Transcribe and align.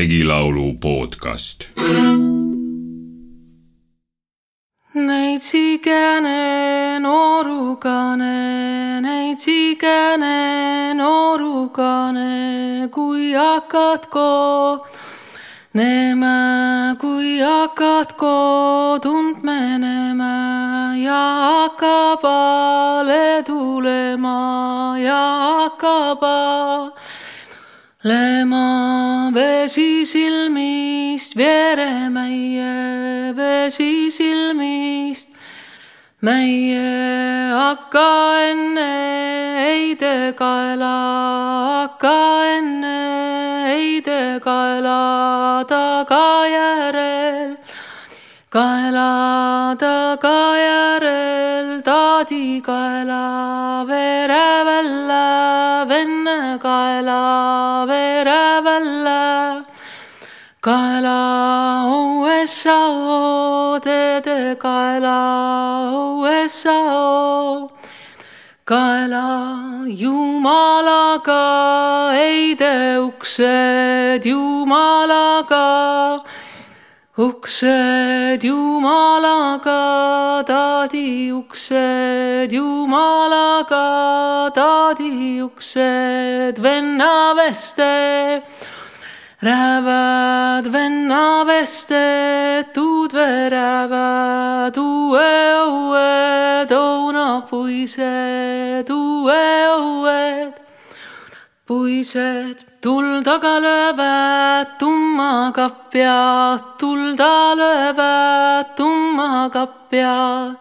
regilaulu 0.00 0.66
podcast. 0.80 1.58
neitsikene 4.94 7.00
noorukane, 7.04 8.36
neitsikene 9.06 10.36
noorukane, 11.00 12.88
kui 12.96 13.32
hakkad 13.32 14.08
koos 14.14 14.80
Näeme, 15.74 16.96
kui 16.98 17.38
hakkad 17.38 18.16
kodunt 18.18 19.44
menema 19.46 20.32
ja 20.98 21.20
hakkab 21.44 22.24
ale 22.24 23.44
tulema 23.46 24.98
ja 24.98 25.20
hakkab 25.44 26.24
alema 28.04 28.79
vesi 29.32 30.06
silmist, 30.06 31.36
vere 31.36 32.08
meie 32.10 33.32
vesi 33.34 34.10
silmist. 34.10 35.28
meie 36.20 37.54
hakka 37.56 38.10
enne 38.50 38.90
heide 39.62 40.34
kaela, 40.36 40.96
hakka 41.80 42.18
enne 42.56 42.98
heide 43.68 44.40
kaela 44.44 45.64
tagajärel, 45.70 47.56
kaela 48.50 49.10
tagajärel 49.80 51.80
taadi 51.82 52.60
kaela 52.60 53.84
vere 53.88 54.48
välja, 54.68 55.84
venne 55.88 56.58
kaela 56.60 57.86
vere 57.88 58.19
välja 58.62 59.64
kaela 60.60 61.20
USA, 61.88 62.80
dede 63.84 64.56
kaela 64.56 65.18
USA 66.20 67.70
kaela 68.70 69.26
Jumalaga 70.00 71.42
heide 72.14 73.02
uksed 73.08 74.22
Jumalaga, 74.22 75.64
uksed 77.18 78.42
Jumalaga, 78.46 79.80
taadi 80.46 81.32
uksed 81.32 82.29
Jumalaga, 82.48 84.48
taadi 84.54 85.42
uksed 85.42 86.62
venna 86.62 87.34
veste 87.36 88.42
Räävad 89.40 90.72
venna 90.72 91.44
vested, 91.48 92.74
tuud 92.74 93.12
verävad 93.16 94.76
uue 94.76 95.30
õued, 95.64 96.68
õunapuised, 96.68 98.84
uue 98.92 99.46
õued. 99.78 100.52
puised 101.64 102.66
tuldaga 102.82 103.60
löövad 103.62 104.66
tumma 104.78 105.52
kapjad, 105.54 106.60
tulda 106.76 107.56
löövad 107.56 108.76
tumma 108.76 109.48
kapjad 109.52 110.56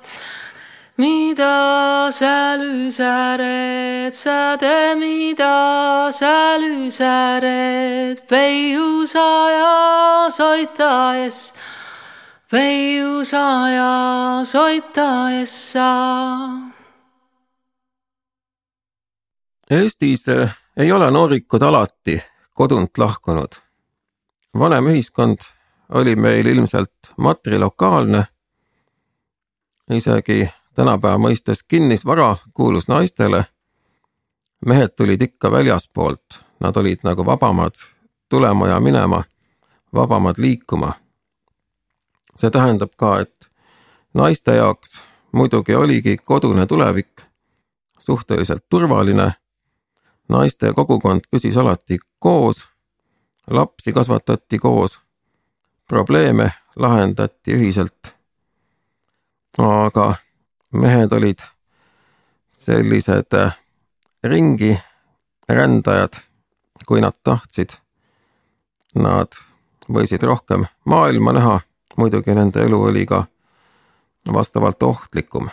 mida 1.00 2.12
sa 2.12 2.60
lüsäred, 2.60 4.14
säde, 4.14 4.96
mida 4.96 6.12
sa 6.12 6.60
lüsäred, 6.60 8.20
peiusaja 8.28 10.28
soitaes, 10.30 11.54
peiusaja 12.52 13.94
soitaes 14.44 15.72
sa. 15.72 15.92
Eestis 19.70 20.28
eh, 20.28 20.52
ei 20.78 20.92
ole 20.92 21.12
noorikud 21.12 21.62
alati 21.62 22.20
kodunt 22.54 22.98
lahkunud. 22.98 23.56
vanem 24.60 24.88
ühiskond 24.88 25.38
oli 25.90 26.16
meil 26.16 26.46
ilmselt 26.46 27.14
matrilokaalne, 27.18 28.24
isegi 29.90 30.50
tänapäeva 30.74 31.18
mõistes 31.18 31.64
kinnisvara 31.68 32.38
kuulus 32.54 32.88
naistele. 32.88 33.46
mehed 34.66 34.90
tulid 34.96 35.22
ikka 35.22 35.52
väljaspoolt, 35.52 36.44
nad 36.60 36.78
olid 36.78 37.00
nagu 37.04 37.26
vabamad 37.26 37.76
tulema 38.30 38.68
ja 38.68 38.80
minema, 38.80 39.24
vabamad 39.94 40.36
liikuma. 40.38 40.94
see 42.36 42.50
tähendab 42.50 42.92
ka, 42.98 43.20
et 43.20 43.52
naiste 44.14 44.56
jaoks 44.56 45.02
muidugi 45.32 45.76
oligi 45.76 46.18
kodune 46.18 46.66
tulevik 46.66 47.22
suhteliselt 48.00 48.66
turvaline. 48.70 49.34
naiste 50.30 50.74
kogukond 50.74 51.22
püsis 51.32 51.58
alati 51.58 51.98
koos, 52.20 52.68
lapsi 53.50 53.94
kasvatati 53.94 54.60
koos, 54.60 55.00
probleeme 55.88 56.52
lahendati 56.76 57.54
ühiselt. 57.54 58.16
aga 59.58 60.16
mehed 60.74 61.12
olid 61.12 61.40
sellised 62.50 63.34
äh, 63.34 63.58
ringi 64.24 64.80
rändajad, 65.50 66.14
kui 66.86 67.02
nad 67.02 67.16
tahtsid. 67.24 67.70
Nad 68.96 69.38
võisid 69.90 70.24
rohkem 70.26 70.66
maailma 70.86 71.34
näha, 71.34 71.60
muidugi 71.98 72.34
nende 72.36 72.64
elu 72.66 72.82
oli 72.90 73.06
ka 73.06 73.26
vastavalt 74.34 74.84
ohtlikum. 74.84 75.50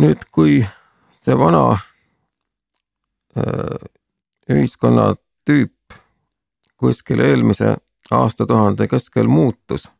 nüüd, 0.00 0.22
kui 0.32 0.62
see 1.12 1.34
vana 1.36 1.76
äh, 3.36 3.82
ühiskonnatüüp 4.48 5.96
kuskil 6.80 7.20
eelmise 7.20 7.74
aastatuhande 8.10 8.88
keskel 8.88 9.28
muutus, 9.28 9.90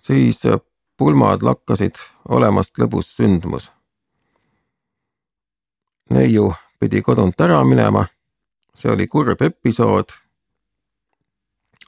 siis 0.00 0.40
pulmad 0.98 1.42
lakkasid 1.42 1.94
olemast 2.28 2.78
lõbus 2.78 3.14
sündmus. 3.16 3.70
neiu 6.10 6.52
pidi 6.80 7.02
kodunt 7.02 7.40
ära 7.40 7.64
minema, 7.64 8.06
see 8.74 8.90
oli 8.92 9.06
kurb 9.06 9.42
episood. 9.42 10.10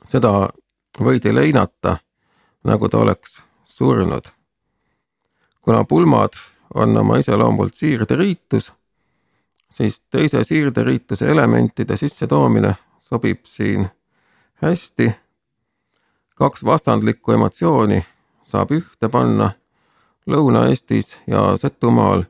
seda 0.04 0.48
võidi 1.00 1.34
leinata, 1.34 1.96
nagu 2.64 2.88
ta 2.88 2.98
oleks 2.98 3.42
surnud. 3.64 4.30
kuna 5.60 5.84
pulmad 5.84 6.38
on 6.74 6.96
oma 6.96 7.18
iseloomult 7.18 7.74
siirderiitus, 7.74 8.72
siis 9.70 10.00
teise 10.00 10.44
siirderiituse 10.44 11.30
elementide 11.30 11.96
sissetoomine 11.96 12.74
sobib 12.98 13.44
siin 13.44 13.88
hästi. 14.62 15.12
kaks 16.34 16.64
vastandlikku 16.64 17.32
emotsiooni 17.32 18.04
saab 18.50 18.74
ühte 18.74 19.08
panna. 19.08 19.52
Lõuna-Eestis 20.30 21.16
ja 21.26 21.56
Setumaal 21.56 22.24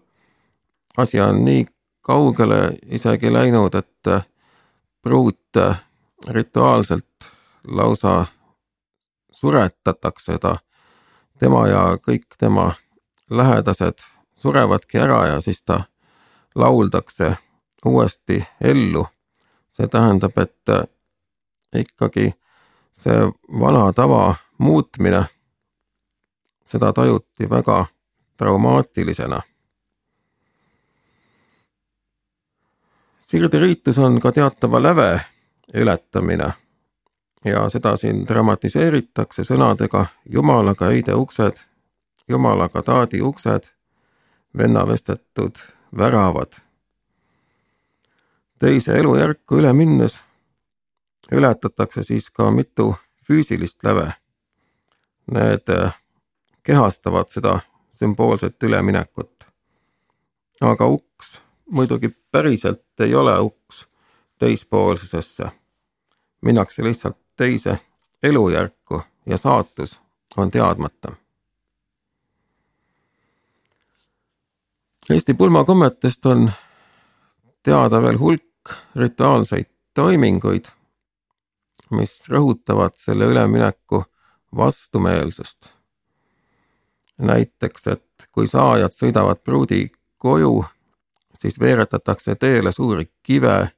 asi 0.96 1.20
on 1.20 1.44
nii 1.44 1.66
kaugele 2.00 2.76
isegi 2.86 3.32
läinud, 3.32 3.74
et 3.74 4.08
pruut 5.02 5.58
rituaalselt 6.28 7.32
lausa 7.64 8.26
suretatakse 9.30 10.38
ta, 10.38 10.56
tema 11.38 11.66
ja 11.68 11.82
kõik 11.98 12.36
tema 12.38 12.72
lähedased 13.30 14.04
surevadki 14.34 14.98
ära 14.98 15.26
ja 15.26 15.40
siis 15.40 15.62
ta 15.62 15.82
lauldakse 16.54 17.36
uuesti 17.84 18.44
ellu. 18.60 19.06
see 19.70 19.86
tähendab, 19.88 20.38
et 20.38 20.90
ikkagi 21.74 22.32
see 22.92 23.20
vana 23.60 23.92
tava 23.92 24.34
muutmine 24.58 25.24
seda 26.64 26.92
tajuti 26.92 27.50
väga 27.50 27.86
traumaatilisena. 28.36 29.40
sirderiitus 33.18 33.98
on 33.98 34.20
ka 34.20 34.32
teatava 34.32 34.82
läve 34.82 35.20
ületamine 35.74 36.52
ja 37.44 37.68
seda 37.68 37.96
siin 37.96 38.24
dramatiseeritakse 38.28 39.44
sõnadega 39.46 40.06
Jumalaga 40.26 40.86
heide 40.90 41.14
uksed, 41.14 41.60
Jumalaga 42.28 42.82
taadi 42.82 43.22
uksed, 43.22 43.70
venna 44.56 44.86
vestetud 44.88 45.62
väravad. 45.98 46.52
teise 48.58 48.98
elujärku 48.98 49.56
üle 49.56 49.72
minnes 49.72 50.22
ületatakse 51.32 52.02
siis 52.02 52.30
ka 52.30 52.50
mitu 52.50 52.94
füüsilist 53.28 53.84
läve. 53.84 54.12
Need 55.30 55.68
kehastavad 56.62 57.28
seda 57.28 57.60
sümboolset 57.90 58.62
üleminekut. 58.62 59.44
aga 60.60 60.86
uks 60.86 61.40
muidugi 61.70 62.16
päriselt 62.32 63.00
ei 63.00 63.14
ole 63.14 63.38
uks, 63.38 63.88
teispoolsusesse. 64.38 65.50
minnakse 66.40 66.84
lihtsalt 66.84 67.18
teise 67.36 67.78
elujärku 68.22 69.02
ja 69.26 69.36
saatus 69.38 70.00
on 70.36 70.50
teadmata. 70.50 71.12
Eesti 75.10 75.34
pulmakommetest 75.34 76.26
on 76.26 76.52
teada 77.62 78.02
veel 78.02 78.18
hulk 78.18 78.74
rituaalseid 78.96 79.66
toiminguid, 79.94 80.64
mis 81.90 82.28
rõhutavad 82.28 82.94
selle 82.96 83.24
ülemineku 83.24 84.04
vastumeelsust. 84.56 85.79
Näiteks, 87.20 87.86
et 87.86 88.28
kui 88.32 88.46
saajad 88.46 88.94
sõidavad 88.96 89.42
pruudi 89.44 89.90
koju, 90.18 90.64
siis 91.34 91.60
veeretatakse 91.60 92.34
teele 92.34 92.72
suuri 92.72 93.10
kive, 93.22 93.70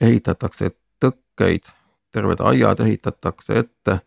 ehitatakse 0.00 0.70
tõkkeid, 1.00 1.70
terved 2.12 2.40
aiad 2.40 2.80
ehitatakse 2.80 3.58
ette. 3.58 3.98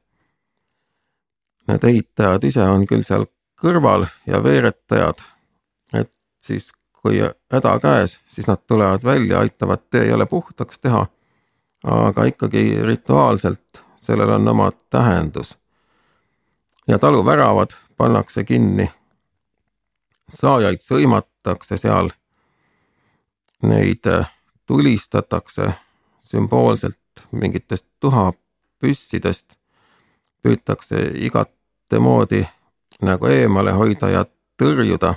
Need 1.67 1.83
ehitajad 1.83 2.43
ise 2.47 2.63
on 2.63 2.87
küll 2.87 3.03
seal 3.03 3.27
kõrval 3.59 4.07
ja 4.27 4.39
veeretajad, 4.43 5.23
et 5.93 6.11
siis 6.39 6.71
kui 7.01 7.19
häda 7.53 7.73
käes, 7.79 8.19
siis 8.27 8.47
nad 8.47 8.63
tulevad 8.67 9.03
välja, 9.03 9.39
aitavad 9.39 9.83
tee 9.89 10.07
jälle 10.07 10.25
puhtaks 10.25 10.79
teha. 10.79 11.07
aga 11.83 12.23
ikkagi 12.25 12.81
rituaalselt 12.83 13.83
sellel 13.95 14.29
on 14.29 14.47
oma 14.47 14.71
tähendus. 14.89 15.57
ja 16.87 16.99
taluväravad 16.99 17.86
pannakse 17.97 18.43
kinni. 18.43 18.91
saajaid 20.29 20.81
sõimatakse 20.83 21.77
seal. 21.77 22.09
Neid 23.63 24.05
tulistatakse 24.65 25.73
sümboolselt 26.19 27.27
mingitest 27.31 27.87
tuhapüssidest. 27.99 29.57
püütakse 30.41 31.11
igatemoodi 31.15 32.47
nagu 33.01 33.25
eemale 33.25 33.71
hoida 33.71 34.09
ja 34.09 34.25
tõrjuda 34.61 35.15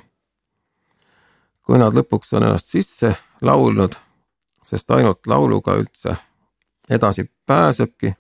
kui 1.71 1.79
nad 1.79 1.95
lõpuks 1.95 2.33
on 2.35 2.43
ennast 2.43 2.73
sisse 2.73 3.13
laulnud, 3.47 3.93
sest 4.67 4.91
ainult 4.91 5.29
lauluga 5.31 5.77
üldse 5.79 6.17
edasi 6.91 7.29
pääsebki, 7.47 8.11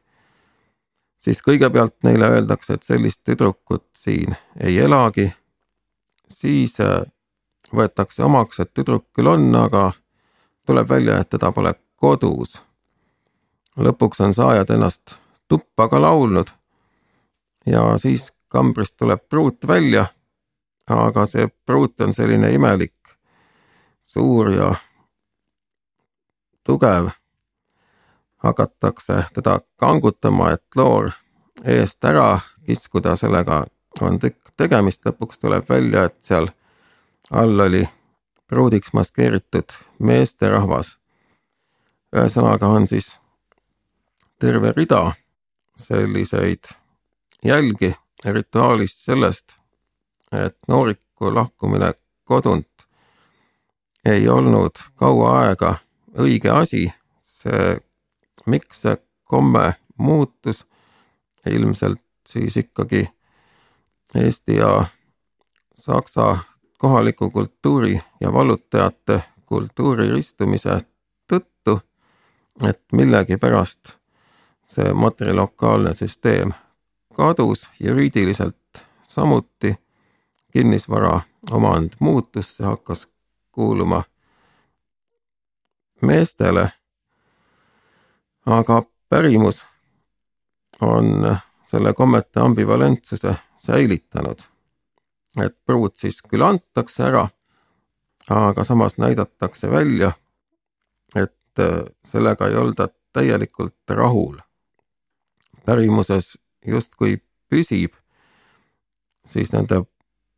siis 1.20 1.43
kõigepealt 1.44 1.96
neile 2.02 2.31
öeldakse, 2.37 2.75
et 2.75 2.82
sellist 2.82 3.22
tüdrukut 3.25 3.87
siin 3.96 4.37
ei 4.61 4.78
elagi, 4.78 5.31
siis 6.28 6.81
äh, 6.81 7.02
võetakse 7.76 8.25
omaks, 8.25 8.61
et 8.61 8.72
tüdruk 8.75 9.06
küll 9.14 9.31
on, 9.31 9.50
aga 9.56 9.90
tuleb 10.67 10.88
välja, 10.88 11.20
et 11.20 11.31
teda 11.31 11.52
pole 11.52 11.75
kodus. 11.96 12.62
lõpuks 13.76 14.20
on 14.20 14.34
saajad 14.34 14.70
ennast 14.70 15.17
tuppa 15.49 15.88
ka 15.88 16.00
laulnud. 16.02 16.50
Ja 17.67 17.99
siis 17.99 18.32
kambrist 18.49 18.96
tuleb 18.96 19.28
pruut 19.28 19.67
välja, 19.69 20.06
aga 20.87 21.26
see 21.26 21.49
pruut 21.67 22.00
on 22.00 22.12
selline 22.12 22.50
imelik 22.52 22.94
suur 24.02 24.50
ja 24.52 24.75
tugev, 26.67 27.11
hakatakse 28.43 29.25
teda 29.35 29.61
kangutama, 29.77 30.51
et 30.53 30.65
loor 30.77 31.11
eest 31.65 32.05
ära 32.05 32.41
kiskuda, 32.67 33.17
sellega 33.17 33.65
on 34.01 34.19
tükk 34.19 34.53
tegemist, 34.57 35.05
lõpuks 35.07 35.41
tuleb 35.41 35.69
välja, 35.69 36.05
et 36.09 36.17
seal 36.25 36.49
all 37.31 37.61
oli 37.61 37.89
pruudiks 38.49 38.93
maskeeritud 38.93 39.77
meesterahvas. 39.99 40.97
ühesõnaga 42.17 42.67
on 42.67 42.89
siis 42.89 43.21
terve 44.39 44.73
rida 44.77 45.13
selliseid 45.77 46.73
jälgi 47.45 47.95
rituaalist 48.25 49.05
sellest, 49.05 49.55
et 50.33 50.57
nooriku 50.69 51.35
lahkumine 51.35 51.93
kodunt 52.25 52.87
ei 54.05 54.29
olnud 54.29 54.83
kaua 54.97 55.41
aega 55.41 55.75
õige 56.19 56.51
asi, 56.51 56.93
see, 57.23 57.81
miks 58.47 58.83
see 58.83 58.97
komme 59.25 59.75
muutus, 59.99 60.67
ilmselt 61.47 62.03
siis 62.27 62.57
ikkagi 62.57 63.09
Eesti 64.15 64.57
ja 64.57 64.87
Saksa 65.75 66.39
kohaliku 66.79 67.31
kultuuri 67.31 68.01
ja 68.21 68.33
vallutajate 68.33 69.23
kultuuri 69.47 70.11
ristumise 70.11 70.79
tõttu, 71.33 71.81
et 72.69 72.83
millegipärast 72.93 73.97
see 74.65 74.93
matrilookaalne 74.93 75.93
süsteem 75.95 76.53
kadus 77.15 77.71
juriidiliselt 77.81 78.85
samuti, 79.03 79.75
kinnisvara 80.53 81.21
omand 81.51 81.93
muutus, 82.01 82.57
see 82.57 82.67
hakkas 82.67 83.09
kuuluma 83.53 84.03
meestele. 86.03 86.71
Aga 88.50 88.82
pärimus 89.08 89.64
on 90.81 91.37
selle 91.62 91.93
kommete 91.93 92.41
ambivalentsuse 92.41 93.35
säilitanud. 93.56 94.38
et 95.44 95.64
pruut 95.67 95.97
siis 95.97 96.23
küll 96.23 96.43
antakse 96.43 97.02
ära, 97.02 97.29
aga 98.31 98.64
samas 98.64 98.99
näidatakse 98.99 99.70
välja, 99.70 100.12
et 101.14 101.62
sellega 102.05 102.49
ei 102.49 102.56
olda 102.56 102.88
täielikult 103.12 103.91
rahul. 103.91 104.38
pärimuses 105.64 106.38
justkui 106.67 107.23
püsib 107.49 107.94
siis 109.26 109.53
nende 109.53 109.82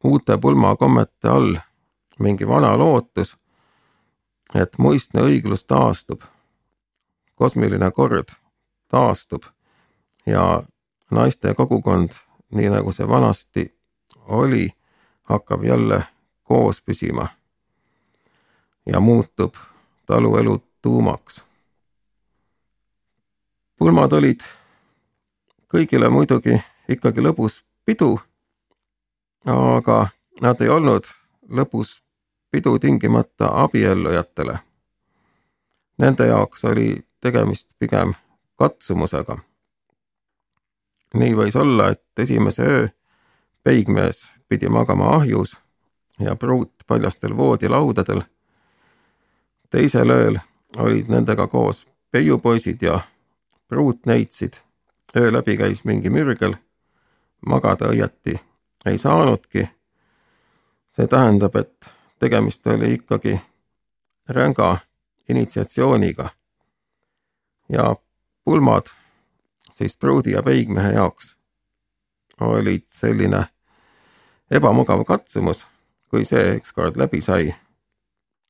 uute 0.05 0.38
pulmakommete 0.38 1.29
all 1.29 1.56
mingi 2.19 2.49
vana 2.49 2.76
lootus, 2.79 3.37
et 4.55 4.79
muistne 4.79 5.23
õiglus 5.23 5.65
taastub, 5.65 6.23
kosmiline 7.43 7.91
kord 7.91 8.31
taastub 8.89 9.43
ja 10.27 10.62
naiste 11.11 11.55
kogukond, 11.59 12.15
nii 12.55 12.71
nagu 12.71 12.93
see 12.94 13.09
vanasti 13.09 13.65
oli, 14.31 14.69
hakkab 15.23 15.65
jälle 15.65 16.05
koos 16.43 16.83
püsima 16.83 17.27
ja 18.87 19.01
muutub 19.01 19.55
taluelu 20.06 20.63
tuumaks. 20.82 21.43
pulmad 23.79 24.13
olid 24.13 24.41
kõigile 25.75 26.11
muidugi 26.11 26.63
ikkagi 26.89 27.20
lõbus 27.27 27.63
pidu, 27.84 28.20
aga 29.46 30.08
nad 30.41 30.61
ei 30.61 30.69
olnud 30.69 31.11
lõbus 31.49 32.03
pidu 32.51 32.79
tingimata 32.79 33.49
abiellujatele. 33.65 34.58
Nende 35.99 36.27
jaoks 36.27 36.65
oli 36.65 37.06
tegemist 37.22 37.69
pigem 37.79 38.14
katsumusega. 38.58 39.38
nii 41.14 41.34
võis 41.36 41.56
olla, 41.56 41.88
et 41.88 42.19
esimese 42.19 42.62
öö 42.62 42.88
peigmees 43.62 44.32
pidi 44.48 44.69
magama 44.69 45.14
ahjus 45.17 45.58
ja 46.20 46.36
pruut 46.36 46.72
paljastel 46.86 47.36
voodilaudadel. 47.36 48.22
teisel 49.70 50.10
ööl 50.10 50.38
olid 50.76 51.08
nendega 51.08 51.46
koos 51.46 51.86
peiupoisid 52.10 52.82
ja 52.82 53.00
pruut 53.69 54.06
neitsid. 54.06 54.52
öö 55.17 55.32
läbi 55.32 55.56
käis 55.56 55.84
mingi 55.84 56.10
mürgel. 56.10 56.55
magada 57.46 57.86
õieti 57.86 58.41
ei 58.86 58.98
saanudki. 58.98 59.69
see 60.91 61.06
tähendab, 61.06 61.56
et 61.56 61.86
tegemist 62.19 62.67
oli 62.67 62.94
ikkagi 62.94 63.41
ränga 64.29 64.79
initsiatsiooniga. 65.29 66.31
Ja 67.72 67.96
pulmad 68.44 68.93
siis 69.72 69.96
pruudi 69.96 70.36
ja 70.36 70.43
peigmehe 70.43 70.93
jaoks 70.93 71.36
olid 72.41 72.84
selline 72.88 73.44
ebamugav 74.50 75.05
katsumus, 75.05 75.67
kui 76.10 76.24
see 76.24 76.56
ükskord 76.58 76.98
läbi 77.00 77.20
sai, 77.20 77.55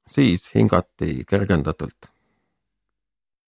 siis 0.09 0.49
hingati 0.55 1.25
kergendatult 1.29 2.12